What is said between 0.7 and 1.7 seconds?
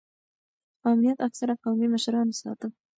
امنیت اکثره